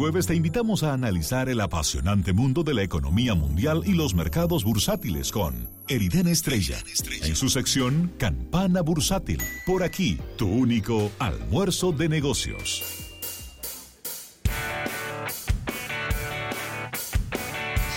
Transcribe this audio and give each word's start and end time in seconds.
Jueves 0.00 0.28
te 0.28 0.36
invitamos 0.36 0.84
a 0.84 0.92
analizar 0.92 1.48
el 1.48 1.60
apasionante 1.60 2.32
mundo 2.32 2.62
de 2.62 2.72
la 2.72 2.84
economía 2.84 3.34
mundial 3.34 3.82
y 3.84 3.94
los 3.94 4.14
mercados 4.14 4.62
bursátiles 4.62 5.32
con 5.32 5.68
Eriden 5.88 6.28
Estrella, 6.28 6.76
en 7.24 7.34
su 7.34 7.48
sección 7.48 8.12
Campana 8.16 8.80
Bursátil. 8.80 9.42
Por 9.66 9.82
aquí, 9.82 10.20
tu 10.36 10.46
único 10.46 11.10
almuerzo 11.18 11.90
de 11.90 12.08
negocios. 12.08 12.84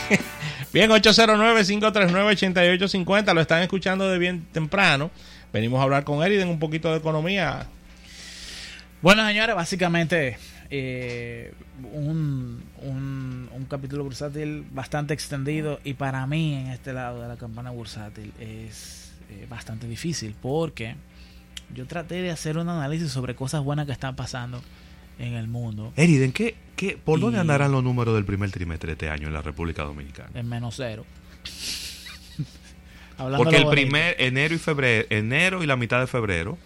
Bien, 0.74 0.90
809-539-8850, 0.90 3.32
lo 3.32 3.42
están 3.42 3.62
escuchando 3.62 4.10
de 4.10 4.18
bien 4.18 4.48
temprano. 4.52 5.12
Venimos 5.54 5.80
a 5.80 5.84
hablar 5.84 6.04
con 6.04 6.24
Eriden 6.24 6.50
un 6.50 6.58
poquito 6.58 6.90
de 6.90 6.98
economía. 6.98 7.68
Bueno, 9.04 9.24
señores, 9.28 9.56
básicamente 9.56 10.40
eh, 10.74 11.54
un, 11.94 12.64
un, 12.82 13.66
capítulo 13.70 14.04
bursátil 14.04 14.66
bastante 14.72 15.14
extendido 15.14 15.80
y 15.84 15.94
para 15.94 16.26
mí 16.28 16.54
en 16.54 16.68
este 16.68 16.94
lado 16.94 17.22
de 17.22 17.28
la 17.28 17.38
campana 17.38 17.72
bursátil 17.72 18.32
es 18.40 19.12
eh, 19.30 19.46
bastante 19.50 19.88
difícil 19.88 20.34
porque 20.42 20.96
yo 21.74 21.86
traté 21.88 22.22
de 22.22 22.32
hacer 22.32 22.58
un 22.58 22.70
análisis 22.70 23.12
sobre 23.12 23.36
cosas 23.36 23.64
buenas 23.64 23.86
que 23.86 23.92
están 23.92 24.16
pasando 24.16 24.62
en 25.20 25.34
el 25.34 25.48
mundo. 25.48 25.92
Eriden, 25.96 26.32
¿qué, 26.32 26.56
qué, 26.76 26.98
¿por 26.98 27.20
dónde 27.20 27.40
andarán 27.40 27.72
los 27.72 27.84
números 27.84 28.16
del 28.16 28.26
primer 28.26 28.50
trimestre 28.52 28.88
de 28.88 28.94
este 28.94 29.10
año 29.10 29.28
en 29.28 29.34
la 29.34 29.42
República 29.42 29.84
Dominicana? 29.84 30.30
En 30.34 30.48
menos 30.48 30.76
cero. 30.78 31.06
Porque 33.38 33.58
el 33.58 33.68
primer 33.68 34.16
enero 34.20 34.56
y 34.56 34.58
febrero, 34.58 35.08
enero 35.10 35.64
y 35.64 35.68
la 35.68 35.76
mitad 35.76 36.00
de 36.00 36.08
febrero, 36.08 36.58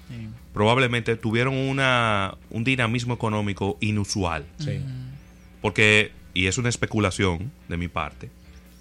probablemente 0.54 1.16
tuvieron 1.16 1.56
una, 1.56 2.36
un 2.50 2.64
dinamismo 2.64 3.14
económico 3.14 3.78
inusual. 3.82 4.46
Sí. 4.58 4.82
Porque, 5.62 6.12
y 6.34 6.48
es 6.48 6.58
una 6.58 6.70
especulación 6.70 7.52
de 7.68 7.78
mi 7.78 7.88
parte. 7.88 8.30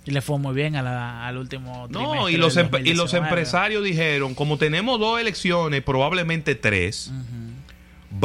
Y 0.06 0.10
le 0.10 0.20
fue 0.20 0.38
muy 0.38 0.54
bien 0.54 0.76
al 0.76 1.36
último 1.38 1.88
No, 1.88 2.28
y 2.28 2.36
los, 2.36 2.58
y 2.84 2.94
los 2.94 3.14
empresarios 3.14 3.82
dijeron, 3.82 4.34
como 4.34 4.58
tenemos 4.58 5.00
dos 5.00 5.18
elecciones, 5.18 5.82
probablemente 5.82 6.54
tres, 6.54 7.10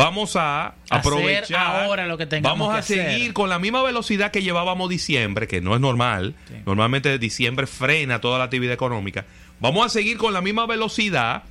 vamos 0.03 0.35
a 0.35 0.75
aprovechar 0.89 1.83
ahora 1.83 2.07
lo 2.07 2.17
que 2.17 2.25
Vamos 2.41 2.73
a 2.73 2.81
seguir 2.81 3.33
con 3.33 3.49
la 3.49 3.59
misma 3.59 3.83
velocidad 3.83 4.31
que 4.31 4.41
llevábamos 4.41 4.89
diciembre, 4.89 5.47
que 5.47 5.61
no 5.61 5.75
es 5.75 5.81
normal. 5.81 6.35
Normalmente 6.65 7.17
diciembre 7.19 7.67
frena 7.67 8.21
toda 8.21 8.37
la 8.37 8.45
actividad 8.45 8.73
económica. 8.73 9.25
Vamos 9.59 9.85
a 9.85 9.89
seguir 9.89 10.17
con 10.17 10.33
la 10.33 10.41
misma 10.41 10.65
velocidad 10.65 11.43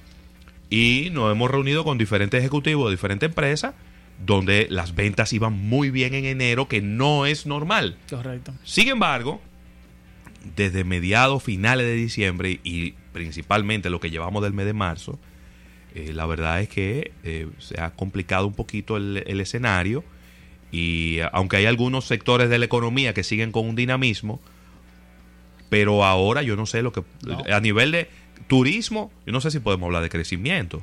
y 0.71 1.09
nos 1.13 1.33
hemos 1.33 1.51
reunido 1.51 1.85
con 1.85 1.99
diferentes 1.99 2.41
ejecutivos 2.41 2.87
de 2.87 2.97
diferentes 2.97 3.29
empresas 3.29 3.75
donde 4.25 4.67
las 4.71 4.95
ventas 4.95 5.33
iban 5.33 5.53
muy 5.53 5.91
bien 5.91 6.15
en 6.15 6.25
enero, 6.25 6.69
que 6.69 6.81
no 6.81 7.27
es 7.27 7.47
normal. 7.47 7.97
Correcto. 8.11 8.53
Sin 8.65 8.89
embargo, 8.89 9.41
desde 10.57 10.85
mediados, 10.85 11.43
finales 11.43 11.87
de 11.87 11.95
diciembre 11.95 12.61
y 12.65 12.93
principalmente 13.13 13.91
lo 13.91 14.01
que 14.01 14.11
llevamos 14.11 14.43
del 14.43 14.53
mes 14.53 14.67
de 14.67 14.73
marzo, 14.73 15.19
eh, 15.95 16.13
la 16.13 16.27
verdad 16.27 16.61
es 16.61 16.69
que 16.69 17.13
eh, 17.25 17.49
se 17.59 17.81
ha 17.81 17.91
complicado 17.91 18.47
un 18.47 18.55
poquito 18.55 18.97
el, 18.97 19.41
escenario 19.41 20.05
y 20.71 21.19
aunque 21.33 21.57
hay 21.57 21.67
algunos 21.67 22.07
sectores 22.07 22.51
de 22.51 22.59
la 22.59 22.67
economía 22.67 23.15
que 23.15 23.25
siguen 23.25 23.53
con 23.53 23.67
un 23.67 23.75
dinamismo, 23.75 24.41
pero 25.71 26.05
ahora 26.05 26.43
yo 26.43 26.57
no 26.57 26.67
sé 26.67 26.83
lo 26.83 26.93
que 26.93 27.03
a 27.51 27.61
nivel 27.61 27.91
de 27.91 28.09
turismo, 28.49 29.11
yo 29.27 29.33
no 29.33 29.41
sé 29.41 29.51
si 29.51 29.61
podemos 29.61 29.87
hablar 29.87 30.03
de 30.03 30.11
crecimiento. 30.11 30.83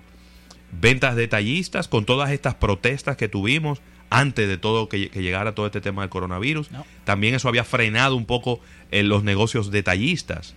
Ventas 0.72 1.16
detallistas 1.16 1.88
con 1.88 2.06
todas 2.06 2.32
estas 2.32 2.56
protestas 2.56 3.16
que 3.16 3.28
tuvimos 3.28 3.82
antes 4.10 4.48
de 4.48 4.58
todo 4.58 4.90
que, 4.90 5.10
llegara 5.14 5.54
todo 5.54 5.66
este 5.68 5.82
tema 5.82 6.02
del 6.02 6.10
coronavirus. 6.10 6.70
También 7.04 7.36
eso 7.36 7.48
había 7.48 7.64
frenado 7.64 8.16
un 8.16 8.26
poco 8.26 8.60
en 8.92 9.10
los 9.10 9.24
negocios 9.24 9.72
detallistas. 9.72 10.56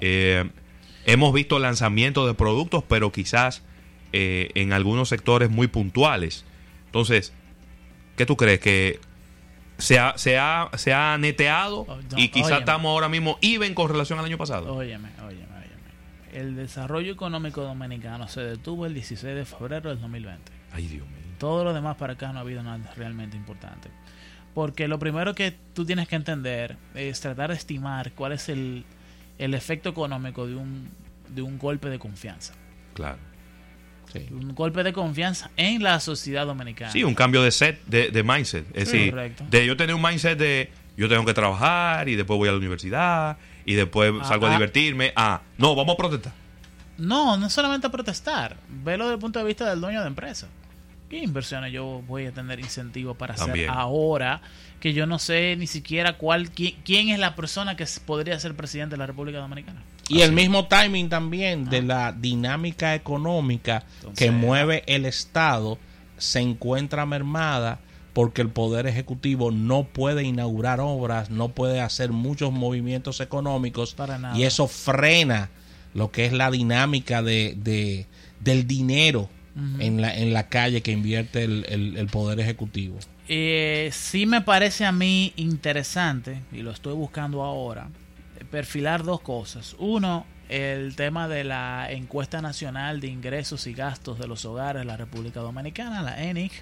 Eh, 0.00 0.44
hemos 1.04 1.32
visto 1.32 1.58
lanzamientos 1.58 2.26
de 2.26 2.34
productos, 2.34 2.84
pero 2.86 3.12
quizás 3.12 3.62
eh, 4.12 4.50
en 4.54 4.72
algunos 4.72 5.08
sectores 5.08 5.50
muy 5.50 5.68
puntuales. 5.68 6.44
Entonces, 6.86 7.32
¿qué 8.16 8.26
tú 8.26 8.36
crees? 8.36 8.60
¿Que 8.60 9.00
se 9.78 9.98
ha, 9.98 10.16
se 10.18 10.38
ha, 10.38 10.68
se 10.76 10.92
ha 10.92 11.16
neteado 11.18 11.86
oh, 11.88 11.98
y 12.16 12.28
quizás 12.28 12.60
estamos 12.60 12.90
ahora 12.90 13.08
mismo 13.08 13.38
even 13.40 13.74
con 13.74 13.88
relación 13.88 14.18
al 14.18 14.24
año 14.24 14.38
pasado? 14.38 14.74
Óyeme, 14.74 15.10
óyeme, 15.20 15.46
óyeme. 15.52 16.32
El 16.32 16.56
desarrollo 16.56 17.12
económico 17.12 17.62
dominicano 17.62 18.28
se 18.28 18.40
detuvo 18.40 18.86
el 18.86 18.94
16 18.94 19.34
de 19.34 19.44
febrero 19.44 19.90
del 19.90 20.00
2020. 20.00 20.52
Ay, 20.72 20.86
Dios 20.86 21.06
mío. 21.06 21.16
Todo 21.38 21.64
lo 21.64 21.72
demás 21.72 21.96
para 21.96 22.14
acá 22.14 22.32
no 22.32 22.38
ha 22.38 22.42
habido 22.42 22.62
nada 22.62 22.92
realmente 22.96 23.36
importante. 23.36 23.88
Porque 24.54 24.88
lo 24.88 24.98
primero 24.98 25.34
que 25.34 25.54
tú 25.74 25.86
tienes 25.86 26.08
que 26.08 26.16
entender 26.16 26.76
es 26.94 27.20
tratar 27.20 27.50
de 27.50 27.56
estimar 27.56 28.12
cuál 28.12 28.32
es 28.32 28.48
el, 28.48 28.84
el 29.40 29.54
efecto 29.54 29.88
económico 29.88 30.46
de 30.46 30.54
un, 30.54 30.90
de 31.28 31.42
un 31.42 31.58
golpe 31.58 31.88
de 31.88 31.98
confianza. 31.98 32.54
Claro. 32.94 33.18
Un 34.30 34.54
golpe 34.54 34.82
de 34.82 34.92
confianza 34.92 35.50
en 35.56 35.82
la 35.82 36.00
sociedad 36.00 36.44
dominicana. 36.44 36.90
Sí, 36.90 37.04
un 37.04 37.14
cambio 37.14 37.42
de 37.42 37.52
set, 37.52 37.80
de, 37.86 38.22
mindset. 38.22 38.66
Es 38.74 38.90
decir, 38.90 39.14
de 39.14 39.66
yo 39.66 39.76
tener 39.76 39.94
un 39.94 40.02
mindset 40.02 40.36
de 40.36 40.70
yo 40.96 41.08
tengo 41.08 41.24
que 41.24 41.32
trabajar 41.32 42.08
y 42.08 42.16
después 42.16 42.36
voy 42.36 42.48
a 42.48 42.52
la 42.52 42.58
universidad 42.58 43.38
y 43.64 43.74
después 43.74 44.12
ah, 44.20 44.24
salgo 44.24 44.46
a 44.46 44.50
ah. 44.50 44.52
divertirme. 44.52 45.12
Ah, 45.16 45.42
no, 45.58 45.74
vamos 45.74 45.94
a 45.94 45.96
protestar. 45.96 46.32
No, 46.98 47.36
no 47.36 47.48
solamente 47.48 47.86
a 47.86 47.90
protestar. 47.90 48.56
Velo 48.68 49.04
desde 49.04 49.14
el 49.14 49.20
punto 49.20 49.38
de 49.38 49.44
vista 49.46 49.70
del 49.70 49.80
dueño 49.80 50.00
de 50.00 50.08
empresa. 50.08 50.48
¿Qué 51.10 51.18
inversiones 51.18 51.72
yo 51.72 52.04
voy 52.06 52.26
a 52.26 52.32
tener 52.32 52.60
incentivo 52.60 53.14
para 53.14 53.34
hacer 53.34 53.68
ahora 53.68 54.40
que 54.78 54.92
yo 54.92 55.06
no 55.06 55.18
sé 55.18 55.56
ni 55.56 55.66
siquiera 55.66 56.16
cuál 56.16 56.52
quién, 56.52 57.08
es 57.08 57.18
la 57.18 57.34
persona 57.34 57.74
que 57.74 57.84
podría 58.06 58.38
ser 58.38 58.54
presidente 58.54 58.94
de 58.94 58.98
la 58.98 59.06
República 59.06 59.38
Dominicana? 59.38 59.82
Y 60.08 60.20
el 60.20 60.30
mismo 60.30 60.68
timing 60.68 61.08
también 61.08 61.64
de 61.64 61.78
ah. 61.78 61.82
la 61.82 62.12
dinámica 62.12 62.94
económica 62.94 63.82
que 64.14 64.30
mueve 64.30 64.84
el 64.86 65.04
Estado 65.04 65.78
se 66.16 66.38
encuentra 66.38 67.06
mermada 67.06 67.80
porque 68.12 68.40
el 68.40 68.50
Poder 68.50 68.86
Ejecutivo 68.86 69.50
no 69.50 69.82
puede 69.82 70.22
inaugurar 70.22 70.78
obras, 70.78 71.28
no 71.28 71.48
puede 71.48 71.80
hacer 71.80 72.12
muchos 72.12 72.52
movimientos 72.52 73.20
económicos 73.20 73.96
y 74.36 74.44
eso 74.44 74.68
frena 74.68 75.50
lo 75.92 76.12
que 76.12 76.26
es 76.26 76.32
la 76.32 76.52
dinámica 76.52 77.20
de, 77.20 78.06
del 78.38 78.66
dinero 78.68 79.28
en, 79.78 80.00
la, 80.00 80.14
en 80.16 80.32
la 80.32 80.48
calle 80.48 80.82
que 80.82 80.92
invierte 80.92 81.44
el, 81.44 82.08
Poder 82.10 82.40
Ejecutivo. 82.40 82.98
Eh, 83.28 83.90
sí 83.92 84.26
me 84.26 84.40
parece 84.40 84.84
a 84.84 84.92
mí 84.92 85.32
interesante, 85.36 86.42
y 86.52 86.58
lo 86.62 86.70
estoy 86.70 86.94
buscando 86.94 87.42
ahora, 87.42 87.88
perfilar 88.50 89.04
dos 89.04 89.20
cosas. 89.20 89.76
Uno, 89.78 90.26
el 90.48 90.96
tema 90.96 91.28
de 91.28 91.44
la 91.44 91.90
encuesta 91.90 92.42
nacional 92.42 93.00
de 93.00 93.08
ingresos 93.08 93.66
y 93.66 93.72
gastos 93.72 94.18
de 94.18 94.26
los 94.26 94.44
hogares 94.44 94.80
de 94.80 94.86
la 94.86 94.96
República 94.96 95.40
Dominicana, 95.40 96.02
la 96.02 96.22
ENIC, 96.22 96.52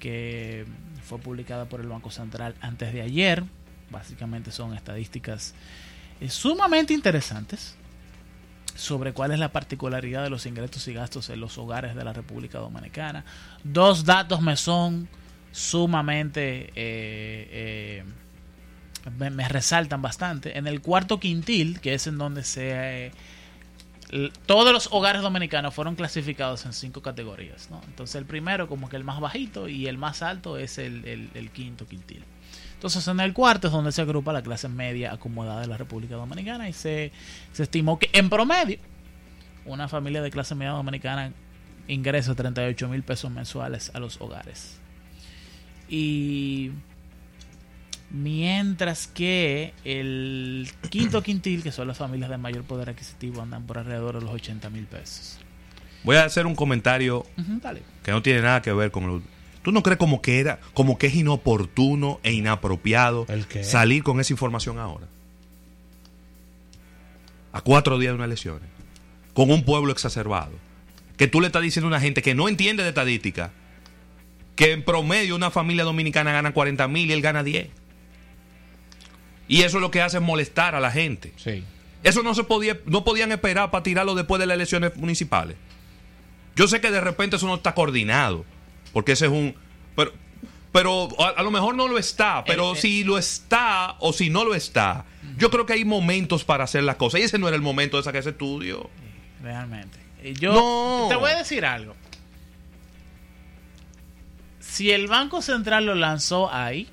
que 0.00 0.64
fue 1.04 1.18
publicada 1.18 1.66
por 1.66 1.80
el 1.80 1.88
Banco 1.88 2.10
Central 2.10 2.54
antes 2.60 2.92
de 2.92 3.02
ayer. 3.02 3.44
Básicamente 3.90 4.50
son 4.50 4.74
estadísticas 4.74 5.54
eh, 6.20 6.28
sumamente 6.28 6.92
interesantes 6.92 7.76
sobre 8.78 9.12
cuál 9.12 9.32
es 9.32 9.40
la 9.40 9.50
particularidad 9.50 10.22
de 10.22 10.30
los 10.30 10.46
ingresos 10.46 10.86
y 10.86 10.92
gastos 10.92 11.30
en 11.30 11.40
los 11.40 11.58
hogares 11.58 11.96
de 11.96 12.04
la 12.04 12.12
República 12.12 12.60
Dominicana. 12.60 13.24
Dos 13.64 14.04
datos 14.04 14.40
me 14.40 14.56
son 14.56 15.08
sumamente... 15.50 16.72
Eh, 16.76 18.04
eh, 18.04 18.04
me, 19.18 19.48
resaltan 19.48 20.00
bastante. 20.00 20.56
En 20.56 20.68
el 20.68 20.80
cuarto 20.80 21.18
quintil, 21.18 21.80
que 21.80 21.94
es 21.94 22.06
en 22.06 22.18
donde 22.18 22.44
se... 22.44 23.06
Eh, 23.06 23.12
todos 24.46 24.72
los 24.72 24.88
hogares 24.92 25.22
dominicanos 25.22 25.74
fueron 25.74 25.96
clasificados 25.96 26.64
en 26.64 26.72
cinco 26.72 27.02
categorías. 27.02 27.68
Entonces 27.88 28.14
el 28.14 28.26
primero 28.26 28.68
como 28.68 28.88
que 28.88 28.96
el 28.96 29.04
más 29.04 29.18
bajito 29.18 29.68
y 29.68 29.88
el 29.88 29.98
más 29.98 30.22
alto 30.22 30.56
es 30.56 30.78
el, 30.78 31.04
el 31.34 31.50
quinto 31.50 31.86
quintil. 31.86 32.24
Entonces 32.74 33.06
en 33.08 33.20
el 33.20 33.32
cuarto 33.32 33.66
es 33.66 33.72
donde 33.72 33.92
se 33.92 34.02
agrupa 34.02 34.32
la 34.32 34.42
clase 34.42 34.68
media 34.68 35.12
acomodada 35.12 35.60
de 35.60 35.66
la 35.66 35.76
República 35.76 36.14
Dominicana 36.14 36.68
y 36.68 36.72
se, 36.72 37.10
se 37.52 37.64
estimó 37.64 37.98
que 37.98 38.08
en 38.12 38.30
promedio 38.30 38.78
una 39.64 39.88
familia 39.88 40.22
de 40.22 40.30
clase 40.30 40.54
media 40.54 40.72
dominicana 40.72 41.32
ingresa 41.88 42.34
38 42.34 42.88
mil 42.88 43.02
pesos 43.02 43.30
mensuales 43.30 43.90
a 43.94 44.00
los 44.00 44.20
hogares. 44.20 44.78
Y 45.88 46.70
mientras 48.10 49.06
que 49.06 49.74
el 49.84 50.68
quinto 50.90 51.22
quintil, 51.22 51.62
que 51.62 51.72
son 51.72 51.88
las 51.88 51.98
familias 51.98 52.30
de 52.30 52.38
mayor 52.38 52.64
poder 52.64 52.90
adquisitivo, 52.90 53.42
andan 53.42 53.66
por 53.66 53.78
alrededor 53.78 54.18
de 54.18 54.22
los 54.22 54.30
80 54.30 54.70
mil 54.70 54.84
pesos. 54.86 55.38
Voy 56.04 56.16
a 56.16 56.24
hacer 56.24 56.46
un 56.46 56.54
comentario 56.54 57.26
que 58.02 58.12
no 58.12 58.22
tiene 58.22 58.42
nada 58.42 58.62
que 58.62 58.72
ver 58.72 58.90
con 58.90 59.06
lo 59.06 59.22
¿Tú 59.68 59.72
no 59.72 59.82
crees 59.82 59.98
como 59.98 60.22
que 60.22 60.40
era, 60.40 60.60
como 60.72 60.96
que 60.96 61.08
es 61.08 61.14
inoportuno 61.14 62.20
e 62.22 62.32
inapropiado 62.32 63.26
salir 63.60 64.02
con 64.02 64.18
esa 64.18 64.32
información 64.32 64.78
ahora? 64.78 65.06
A 67.52 67.60
cuatro 67.60 67.98
días 67.98 68.12
de 68.12 68.14
unas 68.14 68.28
elecciones, 68.28 68.66
con 69.34 69.50
un 69.50 69.66
pueblo 69.66 69.92
exacerbado, 69.92 70.52
que 71.18 71.26
tú 71.26 71.42
le 71.42 71.48
estás 71.48 71.60
diciendo 71.60 71.86
a 71.86 71.88
una 71.88 72.00
gente 72.00 72.22
que 72.22 72.34
no 72.34 72.48
entiende 72.48 72.82
de 72.82 72.88
estadística, 72.88 73.50
que 74.56 74.72
en 74.72 74.82
promedio 74.82 75.36
una 75.36 75.50
familia 75.50 75.84
dominicana 75.84 76.32
gana 76.32 76.54
40 76.54 76.88
mil 76.88 77.10
y 77.10 77.12
él 77.12 77.20
gana 77.20 77.42
10. 77.42 77.68
Y 79.48 79.64
eso 79.64 79.76
es 79.76 79.82
lo 79.82 79.90
que 79.90 80.00
hace 80.00 80.16
es 80.16 80.22
molestar 80.22 80.76
a 80.76 80.80
la 80.80 80.90
gente. 80.90 81.34
Sí. 81.36 81.62
Eso 82.04 82.22
no 82.22 82.34
se 82.34 82.44
podía, 82.44 82.78
no 82.86 83.04
podían 83.04 83.32
esperar 83.32 83.70
para 83.70 83.82
tirarlo 83.82 84.14
después 84.14 84.40
de 84.40 84.46
las 84.46 84.54
elecciones 84.54 84.96
municipales. 84.96 85.58
Yo 86.56 86.68
sé 86.68 86.80
que 86.80 86.90
de 86.90 87.02
repente 87.02 87.36
eso 87.36 87.46
no 87.46 87.56
está 87.56 87.74
coordinado, 87.74 88.46
porque 88.92 89.12
ese 89.12 89.26
es 89.26 89.32
un, 89.32 89.54
pero, 89.96 90.12
pero 90.72 91.08
a, 91.22 91.28
a 91.40 91.42
lo 91.42 91.50
mejor 91.50 91.74
no 91.74 91.88
lo 91.88 91.98
está, 91.98 92.44
pero 92.44 92.74
Eh, 92.74 92.78
eh. 92.78 92.80
si 92.80 93.04
lo 93.04 93.18
está 93.18 93.96
o 94.00 94.12
si 94.12 94.30
no 94.30 94.44
lo 94.44 94.54
está, 94.54 95.04
yo 95.36 95.50
creo 95.50 95.66
que 95.66 95.74
hay 95.74 95.84
momentos 95.84 96.44
para 96.44 96.64
hacer 96.64 96.82
las 96.84 96.96
cosas 96.96 97.20
y 97.20 97.24
ese 97.24 97.38
no 97.38 97.46
era 97.48 97.56
el 97.56 97.62
momento 97.62 97.96
de 97.96 98.02
sacar 98.02 98.20
ese 98.20 98.30
estudio. 98.30 98.88
Realmente. 99.42 99.98
Y 100.24 100.32
Yo 100.34 100.52
No. 100.52 101.06
te 101.08 101.14
voy 101.16 101.30
a 101.30 101.38
decir 101.38 101.64
algo. 101.64 101.94
Si 104.60 104.90
el 104.90 105.06
Banco 105.06 105.42
Central 105.42 105.86
lo 105.86 105.94
lanzó 105.94 106.52
ahí, 106.52 106.88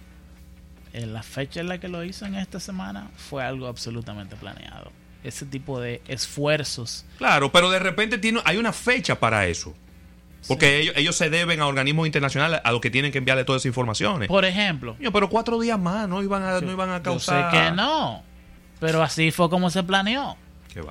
en 0.94 1.14
la 1.14 1.24
fecha 1.24 1.60
en 1.60 1.68
la 1.68 1.80
que 1.80 1.88
lo 1.88 2.04
hizo 2.04 2.26
en 2.26 2.36
esta 2.36 2.60
semana, 2.60 3.10
fue 3.18 3.44
algo 3.44 3.68
absolutamente 3.68 4.36
planeado. 4.36 4.92
Ese 5.24 5.46
tipo 5.46 5.80
de 5.82 6.02
esfuerzos. 6.08 7.06
Claro, 7.18 7.52
pero 7.52 7.70
de 7.70 7.80
repente 7.80 8.18
tiene, 8.18 8.42
hay 8.46 8.58
una 8.58 8.72
fecha 8.72 9.20
para 9.20 9.48
eso. 9.48 9.76
Porque 10.48 10.80
ellos, 10.80 10.96
ellos 10.98 11.16
se 11.16 11.30
deben 11.30 11.60
a 11.62 11.68
organismos 11.68 12.06
internacionales 12.06 12.62
a 12.64 12.72
los 12.72 12.82
que 12.82 12.92
tienen 12.92 13.12
que 13.12 13.18
enviarle 13.18 13.44
todas 13.44 13.62
esas 13.62 13.70
informaciones. 13.70 14.28
Por 14.28 14.46
ejemplo, 14.46 14.96
Coño, 14.96 15.12
pero 15.12 15.30
cuatro 15.30 15.60
días 15.60 15.80
más 15.80 16.08
no 16.08 16.22
iban 16.22 16.44
a, 16.44 16.62
no 16.62 16.72
iban 16.72 16.90
a 16.90 16.98
yo 16.98 17.04
causar. 17.04 17.52
sé 17.52 17.58
que 17.58 17.72
no, 17.72 18.24
pero 18.80 19.02
así 19.02 19.32
fue 19.32 19.50
como 19.50 19.70
se 19.70 19.84
planeó. 19.84 20.38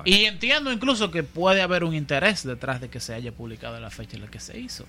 Y 0.03 0.25
entiendo 0.25 0.71
incluso 0.71 1.11
que 1.11 1.23
puede 1.23 1.61
haber 1.61 1.83
un 1.83 1.93
interés 1.93 2.43
detrás 2.43 2.81
de 2.81 2.89
que 2.89 2.99
se 2.99 3.13
haya 3.13 3.31
publicado 3.31 3.79
la 3.79 3.91
fecha 3.91 4.15
en 4.15 4.23
la 4.23 4.31
que 4.31 4.39
se 4.39 4.59
hizo. 4.59 4.85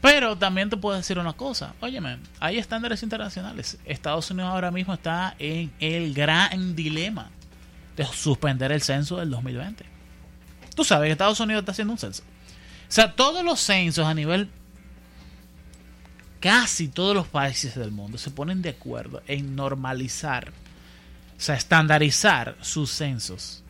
Pero 0.00 0.36
también 0.36 0.70
te 0.70 0.76
puedo 0.76 0.96
decir 0.96 1.18
una 1.18 1.32
cosa. 1.32 1.74
Óyeme, 1.80 2.18
hay 2.38 2.58
estándares 2.58 3.02
internacionales. 3.02 3.78
Estados 3.84 4.30
Unidos 4.30 4.50
ahora 4.52 4.70
mismo 4.70 4.94
está 4.94 5.34
en 5.40 5.72
el 5.80 6.14
gran 6.14 6.76
dilema 6.76 7.30
de 7.96 8.04
suspender 8.06 8.70
el 8.70 8.80
censo 8.82 9.16
del 9.16 9.30
2020. 9.30 9.84
Tú 10.76 10.84
sabes 10.84 11.08
que 11.08 11.12
Estados 11.12 11.40
Unidos 11.40 11.62
está 11.62 11.72
haciendo 11.72 11.92
un 11.92 11.98
censo. 11.98 12.22
O 12.88 12.90
sea, 12.92 13.14
todos 13.14 13.44
los 13.44 13.60
censos 13.60 14.06
a 14.06 14.14
nivel... 14.14 14.50
Casi 16.40 16.86
todos 16.86 17.16
los 17.16 17.26
países 17.26 17.74
del 17.74 17.90
mundo 17.90 18.16
se 18.16 18.30
ponen 18.30 18.62
de 18.62 18.68
acuerdo 18.68 19.22
en 19.26 19.56
normalizar, 19.56 20.50
o 21.36 21.40
sea, 21.40 21.56
estandarizar 21.56 22.54
sus 22.60 22.92
censos. 22.92 23.64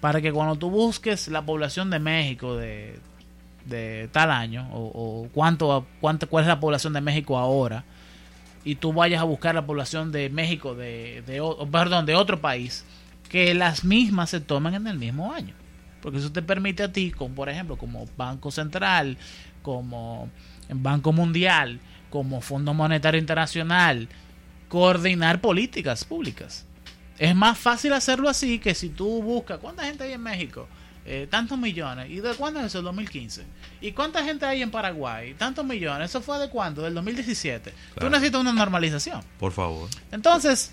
Para 0.00 0.20
que 0.20 0.32
cuando 0.32 0.56
tú 0.56 0.68
busques 0.68 1.28
la 1.28 1.42
población 1.42 1.90
de 1.90 2.00
México 2.00 2.56
de, 2.56 2.98
de 3.68 4.08
tal 4.10 4.30
año 4.30 4.68
o, 4.72 5.28
cuánto, 5.32 5.86
cuánto 6.00 6.28
cuál 6.28 6.44
es 6.44 6.48
la 6.48 6.60
población 6.60 6.92
de 6.92 7.00
México 7.00 7.38
ahora 7.38 7.84
y 8.64 8.76
tú 8.76 8.92
vayas 8.92 9.20
a 9.20 9.24
buscar 9.24 9.54
la 9.54 9.66
población 9.66 10.10
de 10.10 10.30
México 10.30 10.74
de, 10.74 11.22
de 11.26 11.40
perdón 11.70 12.06
de 12.06 12.14
otro 12.14 12.40
país 12.40 12.84
que 13.28 13.54
las 13.54 13.84
mismas 13.84 14.30
se 14.30 14.40
tomen 14.40 14.74
en 14.74 14.86
el 14.86 14.98
mismo 14.98 15.32
año 15.32 15.54
porque 16.00 16.18
eso 16.18 16.32
te 16.32 16.42
permite 16.42 16.82
a 16.82 16.92
ti 16.92 17.10
como 17.10 17.34
por 17.34 17.48
ejemplo 17.48 17.76
como 17.76 18.06
Banco 18.16 18.50
Central 18.50 19.16
como 19.62 20.28
Banco 20.68 21.12
Mundial 21.12 21.80
como 22.10 22.40
Fondo 22.40 22.74
Monetario 22.74 23.20
Internacional 23.20 24.08
coordinar 24.68 25.40
políticas 25.40 26.04
públicas 26.04 26.66
es 27.18 27.34
más 27.34 27.58
fácil 27.58 27.92
hacerlo 27.92 28.28
así 28.28 28.58
que 28.58 28.74
si 28.74 28.90
tú 28.90 29.22
buscas 29.22 29.58
cuánta 29.58 29.84
gente 29.84 30.04
hay 30.04 30.12
en 30.12 30.22
México, 30.22 30.68
Eh, 31.10 31.26
tantos 31.30 31.56
millones. 31.56 32.10
¿Y 32.10 32.20
de 32.20 32.34
cuándo 32.34 32.60
es 32.60 32.66
eso? 32.66 32.80
El 32.80 32.84
2015. 32.84 33.42
¿Y 33.80 33.92
cuánta 33.92 34.22
gente 34.22 34.44
hay 34.44 34.60
en 34.60 34.70
Paraguay? 34.70 35.32
Tantos 35.32 35.64
millones. 35.64 36.10
¿Eso 36.10 36.20
fue 36.20 36.38
de 36.38 36.50
cuándo? 36.50 36.82
Del 36.82 36.92
2017. 36.92 37.72
Tú 37.98 38.10
necesitas 38.10 38.38
una 38.42 38.52
normalización. 38.52 39.22
Por 39.38 39.52
favor. 39.52 39.88
Entonces, 40.12 40.70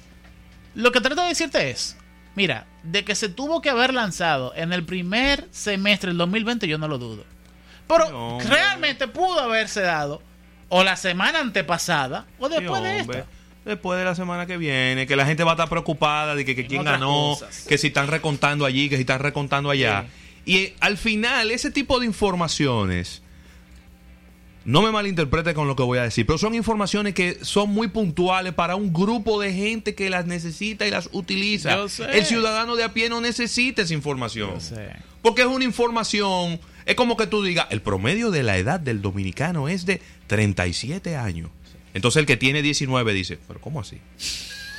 lo 0.73 0.91
que 0.91 0.99
trato 0.99 1.21
de 1.21 1.29
decirte 1.29 1.69
es, 1.69 1.95
mira, 2.35 2.65
de 2.83 3.03
que 3.03 3.15
se 3.15 3.29
tuvo 3.29 3.61
que 3.61 3.69
haber 3.69 3.93
lanzado 3.93 4.53
en 4.55 4.73
el 4.73 4.83
primer 4.83 5.47
semestre 5.51 6.09
del 6.09 6.17
2020, 6.17 6.67
yo 6.67 6.77
no 6.77 6.87
lo 6.87 6.97
dudo. 6.97 7.23
Pero 7.87 8.09
No, 8.09 8.39
realmente 8.39 9.07
pudo 9.07 9.39
haberse 9.39 9.81
dado 9.81 10.21
o 10.69 10.83
la 10.83 10.95
semana 10.95 11.39
antepasada 11.39 12.25
o 12.39 12.49
después 12.49 12.81
de 12.83 12.99
esta. 12.99 13.25
Después 13.63 13.97
de 13.97 14.05
la 14.05 14.13
semana 14.13 14.45
que 14.45 14.57
viene, 14.57 15.07
que 15.07 15.15
la 15.15 15.25
gente 15.25 15.43
va 15.43 15.51
a 15.51 15.55
estar 15.55 15.69
preocupada 15.69 16.35
de 16.35 16.45
que, 16.45 16.55
que 16.55 16.67
quién 16.67 16.83
ganó, 16.83 17.35
cosas. 17.39 17.65
que 17.67 17.79
si 17.79 17.87
están 17.87 18.07
recontando 18.07 18.63
allí, 18.63 18.89
que 18.89 18.95
si 18.95 19.01
están 19.01 19.19
recontando 19.19 19.71
allá. 19.71 20.05
Y 20.45 20.57
eh, 20.57 20.75
al 20.79 20.97
final, 20.97 21.49
ese 21.49 21.71
tipo 21.71 21.99
de 21.99 22.05
informaciones, 22.05 23.23
no 24.65 24.81
me 24.81 24.91
malinterprete 24.91 25.53
con 25.53 25.67
lo 25.67 25.75
que 25.75 25.83
voy 25.83 25.99
a 25.99 26.03
decir, 26.03 26.25
pero 26.25 26.39
son 26.39 26.55
informaciones 26.55 27.13
que 27.13 27.37
son 27.43 27.69
muy 27.69 27.87
puntuales 27.87 28.53
para 28.53 28.75
un 28.75 28.91
grupo 28.91 29.39
de 29.39 29.53
gente 29.53 29.93
que 29.93 30.09
las 30.09 30.25
necesita 30.25 30.87
y 30.87 30.91
las 30.91 31.07
utiliza. 31.11 31.75
Yo 31.75 31.87
sé. 31.87 32.05
El 32.17 32.25
ciudadano 32.25 32.75
de 32.75 32.83
a 32.83 32.93
pie 32.93 33.07
no 33.07 33.21
necesita 33.21 33.83
esa 33.83 33.93
información. 33.93 34.55
Yo 34.55 34.59
sé. 34.59 34.89
Porque 35.21 35.43
es 35.43 35.47
una 35.47 35.63
información, 35.63 36.59
es 36.85 36.95
como 36.95 37.15
que 37.15 37.27
tú 37.27 37.43
digas, 37.43 37.67
el 37.69 37.81
promedio 37.81 38.31
de 38.31 38.41
la 38.41 38.57
edad 38.57 38.79
del 38.79 39.01
dominicano 39.01 39.69
es 39.69 39.85
de 39.85 40.01
37 40.27 41.15
años. 41.15 41.51
Entonces 41.93 42.19
el 42.19 42.25
que 42.25 42.35
tiene 42.35 42.61
19 42.61 43.13
dice, 43.13 43.37
pero 43.47 43.61
¿cómo 43.61 43.79
así? 43.79 43.99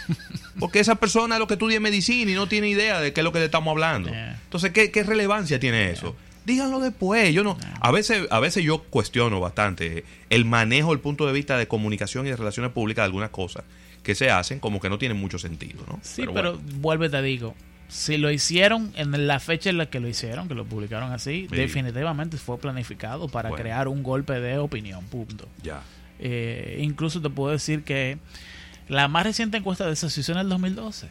Porque 0.59 0.81
esa 0.81 0.97
persona 0.97 1.37
es 1.37 1.39
lo 1.39 1.47
que 1.47 1.55
estudia 1.55 1.81
medicina 1.81 2.31
y 2.31 2.35
no 2.35 2.49
tiene 2.49 2.69
idea 2.69 3.01
de 3.01 3.13
qué 3.13 3.21
es 3.21 3.25
lo 3.25 3.33
que 3.33 3.39
le 3.39 3.47
estamos 3.47 3.71
hablando. 3.71 4.11
Yeah. 4.11 4.41
Entonces, 4.45 4.73
¿qué, 4.73 4.91
qué 4.91 5.03
relevancia 5.03 5.61
tiene 5.61 5.91
eso? 5.91 6.17
Díganlo 6.47 6.81
después. 6.81 7.35
Yo 7.35 7.43
no, 7.45 7.59
a 7.81 7.91
veces, 7.93 8.27
a 8.31 8.41
veces 8.41 8.65
yo 8.65 8.83
cuestiono 8.85 9.41
bastante 9.41 10.05
el 10.31 10.45
manejo, 10.45 10.93
el 10.93 11.01
punto 11.01 11.27
de 11.27 11.33
vista 11.33 11.59
de 11.59 11.67
comunicación 11.69 12.27
y 12.27 12.31
de 12.31 12.37
relaciones 12.37 12.73
públicas 12.73 13.03
de 13.03 13.07
algunas 13.07 13.31
cosas 13.31 13.65
que 14.03 14.15
se 14.15 14.31
hacen 14.31 14.61
como 14.61 14.81
que 14.81 14.89
no 14.89 14.99
tienen 14.99 15.19
mucho 15.19 15.39
sentido, 15.39 15.85
¿no? 15.89 15.99
Sí, 16.03 16.23
pero, 16.25 16.33
bueno. 16.33 16.61
vuelve 16.77 17.09
te 17.11 17.21
digo, 17.23 17.55
si 17.89 18.17
lo 18.19 18.31
hicieron 18.31 18.93
en 18.97 19.27
la 19.27 19.41
fecha 19.41 19.69
en 19.71 19.79
la 19.79 19.87
que 19.91 19.99
lo 19.99 20.07
hicieron, 20.09 20.47
que 20.47 20.55
lo 20.55 20.65
publicaron 20.65 21.13
así, 21.13 21.49
Sí. 21.51 21.57
definitivamente 21.57 22.37
fue 22.37 22.57
planificado 22.59 23.29
para 23.29 23.49
Bueno. 23.49 23.63
crear 23.63 23.89
un 23.89 24.05
golpe 24.05 24.35
de 24.41 24.59
opinión, 24.59 25.05
punto. 25.07 25.49
ya. 25.63 25.83
Eh, 26.19 26.79
incluso 26.81 27.21
te 27.21 27.29
puedo 27.29 27.51
decir 27.53 27.83
que 27.83 28.17
la 28.89 29.09
más 29.09 29.25
reciente 29.25 29.59
encuesta 29.59 29.85
de 29.87 29.93
hizo 29.93 30.33
en 30.33 30.39
el 30.39 30.49
2012. 30.49 31.09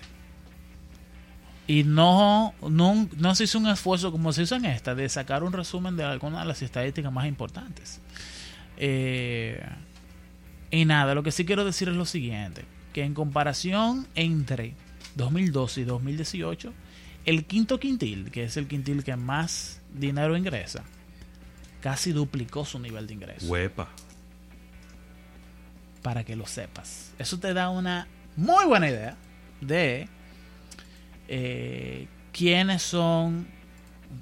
Y 1.68 1.84
no, 1.84 2.54
no, 2.62 3.10
no 3.18 3.36
se 3.36 3.46
hizo 3.46 3.58
un 3.58 3.68
esfuerzo 3.68 4.12
como 4.12 4.32
se 4.34 4.44
hizo 4.44 4.56
en 4.56 4.66
esta, 4.66 4.94
de 4.94 5.10
sacar 5.10 5.44
un 5.44 5.52
resumen 5.52 5.96
de 5.96 6.04
algunas 6.04 6.42
de 6.42 6.48
las 6.48 6.62
estadísticas 6.62 7.12
más 7.12 7.26
importantes. 7.26 8.02
Eh, 8.78 9.64
y 10.70 10.86
nada, 10.86 11.16
lo 11.16 11.24
que 11.24 11.32
sí 11.32 11.46
quiero 11.46 11.66
decir 11.66 11.90
es 11.90 11.96
lo 11.96 12.06
siguiente, 12.06 12.66
que 12.94 13.04
en 13.04 13.14
comparación 13.14 14.08
entre 14.14 14.76
2012 15.16 15.82
y 15.82 15.84
2018, 15.86 16.74
el 17.26 17.46
quinto 17.46 17.80
quintil, 17.80 18.30
que 18.30 18.44
es 18.44 18.58
el 18.58 18.68
quintil 18.68 19.04
que 19.04 19.16
más 19.16 19.82
dinero 19.94 20.38
ingresa, 20.38 20.84
casi 21.82 22.12
duplicó 22.12 22.66
su 22.66 22.80
nivel 22.80 23.08
de 23.08 23.14
ingreso 23.14 23.48
Huepa. 23.48 23.90
para 26.02 26.24
que 26.24 26.36
lo 26.36 26.46
sepas. 26.46 27.14
Eso 27.18 27.40
te 27.40 27.54
da 27.54 27.70
una 27.70 28.08
muy 28.36 28.66
buena 28.66 28.90
idea 28.90 29.16
de 29.62 30.10
eh, 31.28 32.08
quiénes 32.32 32.82
son, 32.82 33.48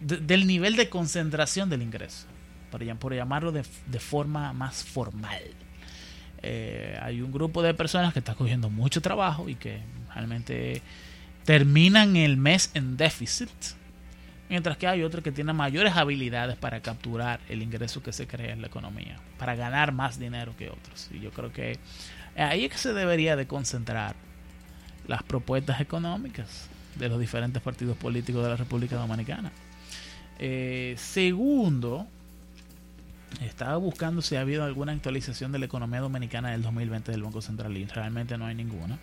de- 0.02 0.18
del 0.18 0.48
nivel 0.48 0.76
de 0.76 0.90
concentración 0.90 1.70
del 1.70 1.82
ingreso, 1.82 2.28
por, 2.72 2.82
llam- 2.84 2.98
por 2.98 3.14
llamarlo 3.14 3.52
de, 3.52 3.64
de 3.88 4.00
forma 4.00 4.54
más 4.54 4.84
formal. 4.84 5.42
Eh, 6.42 7.00
hay 7.02 7.22
un 7.22 7.32
grupo 7.32 7.62
de 7.62 7.74
personas 7.74 8.12
que 8.14 8.20
está 8.20 8.36
cogiendo 8.36 8.70
mucho 8.70 9.02
trabajo 9.02 9.48
y 9.48 9.56
que 9.56 9.80
realmente 10.14 10.82
terminan 11.46 12.16
el 12.16 12.38
mes 12.38 12.72
en 12.74 12.98
déficit, 12.98 13.50
mientras 14.50 14.78
que 14.78 14.88
hay 14.88 15.04
otros 15.04 15.24
que 15.24 15.32
tienen 15.32 15.56
mayores 15.56 15.96
habilidades 15.96 16.58
para 16.58 16.82
capturar 16.82 17.40
el 17.50 17.62
ingreso 17.62 18.04
que 18.04 18.12
se 18.14 18.28
crea 18.28 18.54
en 18.54 18.62
la 18.62 18.68
economía, 18.68 19.18
para 19.38 19.56
ganar 19.56 19.92
más 19.94 20.20
dinero 20.20 20.54
que 20.58 20.70
otros. 20.70 21.10
Y 21.14 21.20
yo 21.20 21.32
creo 21.32 21.52
que 21.52 21.80
ahí 22.36 22.66
es 22.66 22.72
que 22.72 22.78
se 22.78 22.94
debería 22.94 23.36
de 23.36 23.48
concentrar 23.48 24.16
las 25.08 25.24
propuestas 25.24 25.82
económicas 25.82 26.70
de 26.96 27.10
los 27.10 27.20
diferentes 27.20 27.62
partidos 27.62 27.98
políticos 27.98 28.44
de 28.44 28.50
la 28.50 28.56
República 28.56 28.96
Dominicana. 28.96 29.52
Eh, 30.40 30.96
segundo, 30.98 32.08
estaba 33.42 33.78
buscando 33.78 34.22
si 34.22 34.36
ha 34.36 34.42
habido 34.42 34.64
alguna 34.64 34.92
actualización 34.92 35.52
de 35.52 35.60
la 35.60 35.66
economía 35.66 36.00
dominicana 36.00 36.52
del 36.52 36.62
2020 36.62 37.12
del 37.12 37.24
Banco 37.24 37.42
Central 37.42 37.76
y 37.78 37.86
realmente 37.86 38.38
no 38.38 38.46
hay 38.46 38.56
ninguna. 38.56 39.00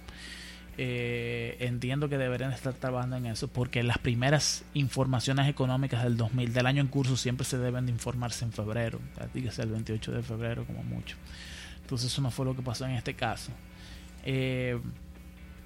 Eh, 0.83 1.57
entiendo 1.61 2.09
que 2.09 2.17
deberían 2.17 2.53
estar 2.53 2.73
trabajando 2.73 3.17
en 3.17 3.27
eso 3.27 3.49
porque 3.49 3.83
las 3.83 3.99
primeras 3.99 4.65
informaciones 4.73 5.49
económicas 5.49 6.03
del 6.05 6.17
2000 6.17 6.55
del 6.55 6.67
año 6.67 6.81
en 6.81 6.87
curso 6.87 7.17
siempre 7.17 7.45
se 7.45 7.59
deben 7.59 7.87
de 7.87 7.93
informarse 7.93 8.45
en 8.45 8.53
febrero, 8.53 8.99
dígase 9.35 9.63
el 9.63 9.71
28 9.71 10.13
de 10.13 10.23
febrero 10.23 10.65
como 10.65 10.83
mucho. 10.83 11.17
Entonces 11.83 12.11
eso 12.11 12.23
no 12.23 12.31
fue 12.31 12.47
lo 12.47 12.55
que 12.55 12.63
pasó 12.63 12.87
en 12.87 12.93
este 12.93 13.15
caso. 13.15 13.51
Eh, 14.25 14.79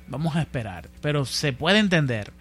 vamos 0.08 0.36
a 0.36 0.40
esperar, 0.40 0.88
pero 1.00 1.24
se 1.24 1.52
puede 1.52 1.78
entender 1.78 2.32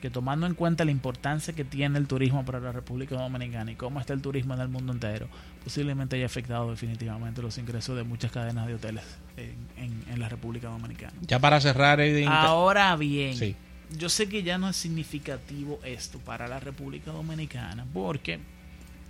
que 0.00 0.10
tomando 0.10 0.46
en 0.46 0.54
cuenta 0.54 0.84
la 0.84 0.90
importancia 0.90 1.54
que 1.54 1.64
tiene 1.64 1.98
el 1.98 2.06
turismo 2.06 2.44
para 2.44 2.58
la 2.58 2.72
República 2.72 3.16
Dominicana 3.16 3.70
y 3.72 3.74
cómo 3.74 4.00
está 4.00 4.14
el 4.14 4.22
turismo 4.22 4.54
en 4.54 4.60
el 4.60 4.68
mundo 4.68 4.92
entero, 4.92 5.28
posiblemente 5.62 6.16
haya 6.16 6.26
afectado 6.26 6.70
definitivamente 6.70 7.42
los 7.42 7.58
ingresos 7.58 7.96
de 7.96 8.02
muchas 8.02 8.32
cadenas 8.32 8.66
de 8.66 8.74
hoteles 8.74 9.04
en, 9.36 10.04
en, 10.08 10.18
la 10.18 10.28
República 10.28 10.68
Dominicana. 10.68 11.12
Ya 11.26 11.38
para 11.38 11.60
cerrar... 11.60 12.00
Ahora 12.26 12.96
bien, 12.96 13.56
yo 13.96 14.08
sé 14.08 14.28
que 14.28 14.42
ya 14.42 14.56
no 14.58 14.70
es 14.70 14.76
significativo 14.76 15.78
esto 15.84 16.18
para 16.18 16.48
la 16.48 16.60
República 16.60 17.12
Dominicana 17.12 17.86
porque 17.92 18.40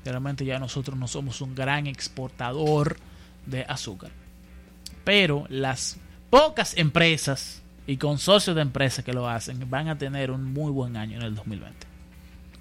realmente 0.04 0.44
ya 0.44 0.58
nosotros 0.58 0.98
no 0.98 1.06
somos 1.06 1.40
un 1.40 1.54
gran 1.54 1.86
exportador 1.86 2.96
de 3.46 3.64
azúcar. 3.68 4.10
Pero 5.04 5.46
las 5.48 5.98
pocas 6.30 6.76
empresas 6.76 7.62
y 7.90 7.96
consorcios 7.96 8.54
de 8.54 8.62
empresas 8.62 9.04
que 9.04 9.12
lo 9.12 9.28
hacen 9.28 9.68
van 9.68 9.88
a 9.88 9.98
tener 9.98 10.30
un 10.30 10.44
muy 10.44 10.70
buen 10.70 10.96
año 10.96 11.16
en 11.16 11.22
el 11.22 11.34
2020. 11.34 11.76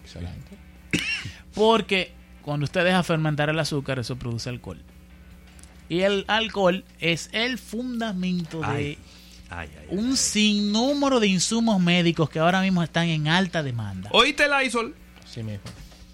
Excelente. 0.01 0.57
Porque 1.53 2.11
cuando 2.41 2.63
usted 2.63 2.83
deja 2.83 3.03
fermentar 3.03 3.47
el 3.47 3.59
azúcar, 3.59 3.99
eso 3.99 4.15
produce 4.15 4.49
alcohol. 4.49 4.81
Y 5.87 5.99
el 5.99 6.25
alcohol 6.27 6.83
es 6.99 7.29
el 7.31 7.59
fundamento 7.59 8.61
de 8.61 8.97
un 9.89 10.17
sinnúmero 10.17 11.19
de 11.19 11.27
insumos 11.27 11.79
médicos 11.79 12.27
que 12.31 12.39
ahora 12.39 12.61
mismo 12.61 12.81
están 12.81 13.05
en 13.05 13.27
alta 13.27 13.61
demanda. 13.61 14.09
Oíste 14.13 14.47
la 14.47 14.63
ISOL. 14.63 14.95
Sí 15.31 15.43
mismo. 15.43 15.61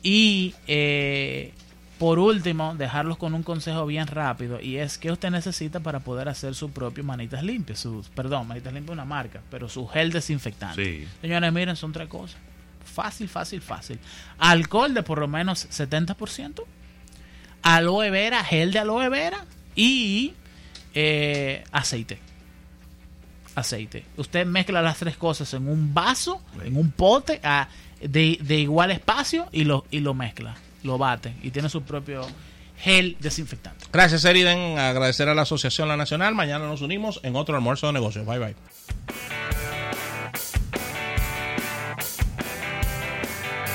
Y 0.03 0.53
eh, 0.67 1.53
por 1.97 2.19
último, 2.19 2.75
dejarlos 2.75 3.17
con 3.17 3.33
un 3.33 3.43
consejo 3.43 3.85
bien 3.85 4.07
rápido 4.07 4.59
y 4.59 4.77
es 4.77 4.97
que 4.97 5.11
usted 5.11 5.31
necesita 5.31 5.79
para 5.79 6.01
poder 6.01 6.27
hacer 6.27 6.53
su 6.53 6.71
propio 6.71 7.05
manitas 7.05 7.41
limpias, 7.41 7.79
sus, 7.79 8.09
perdón, 8.09 8.47
manitas 8.47 8.73
limpias 8.73 8.91
es 8.91 8.93
una 8.93 9.05
marca, 9.05 9.41
pero 9.49 9.69
su 9.69 9.87
gel 9.87 10.11
desinfectante. 10.11 11.07
Señores, 11.21 11.53
miren, 11.53 11.75
son 11.77 11.93
tres 11.93 12.09
cosas. 12.09 12.37
Fácil, 12.83 13.29
fácil, 13.29 13.61
fácil. 13.61 13.99
Alcohol 14.37 14.93
de 14.93 15.03
por 15.03 15.19
lo 15.19 15.27
menos 15.29 15.69
70%, 15.69 16.63
aloe 17.61 18.09
vera, 18.09 18.43
gel 18.43 18.73
de 18.73 18.79
aloe 18.79 19.09
vera 19.09 19.45
y 19.73 20.33
eh, 20.93 21.63
aceite. 21.71 22.19
Aceite. 23.55 24.03
Usted 24.17 24.45
mezcla 24.45 24.81
las 24.81 24.97
tres 24.97 25.15
cosas 25.15 25.53
en 25.53 25.69
un 25.69 25.93
vaso, 25.93 26.41
en 26.61 26.75
un 26.75 26.91
pote 26.91 27.39
a, 27.41 27.69
de, 28.01 28.37
de, 28.41 28.59
igual 28.59 28.91
espacio 28.91 29.47
y 29.53 29.63
lo, 29.63 29.85
y 29.91 30.01
lo 30.01 30.13
mezcla 30.13 30.57
lo 30.85 30.97
bate 30.97 31.33
y 31.43 31.51
tiene 31.51 31.69
su 31.69 31.81
propio 31.83 32.21
gel 32.77 33.17
desinfectante. 33.19 33.85
Gracias, 33.91 34.25
Eriden. 34.25 34.77
Agradecer 34.77 35.29
a 35.29 35.35
la 35.35 35.43
Asociación 35.43 35.87
La 35.87 35.97
Nacional. 35.97 36.35
Mañana 36.35 36.65
nos 36.65 36.81
unimos 36.81 37.19
en 37.23 37.35
otro 37.35 37.55
almuerzo 37.55 37.87
de 37.87 37.93
negocios. 37.93 38.25
Bye, 38.25 38.39
bye. 38.39 38.55